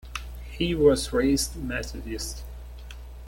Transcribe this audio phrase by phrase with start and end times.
[0.49, 2.41] He was raised Methodist.